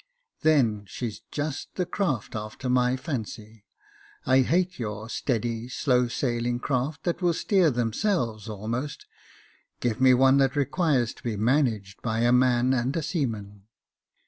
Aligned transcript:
"Then 0.41 0.85
she's 0.87 1.21
just^ 1.31 1.67
the 1.75 1.85
craft 1.85 2.35
after 2.35 2.67
my 2.69 2.97
fancy. 2.97 3.65
I 4.25 4.39
hate 4.41 4.79
your 4.79 5.09
steady, 5.09 5.69
slow 5.69 6.07
sailing 6.07 6.59
craft, 6.59 7.03
that 7.03 7.21
will 7.21 7.35
steer 7.35 7.69
themselves, 7.69 8.49
almost; 8.49 9.05
give 9.79 10.01
me 10.01 10.15
one 10.15 10.37
that 10.37 10.55
requires 10.55 11.13
to 11.13 11.21
be 11.23 11.37
managed 11.37 12.01
by 12.01 12.21
a 12.21 12.31
man 12.31 12.73
and 12.73 12.97
a 12.97 13.03
seaman." 13.03 13.67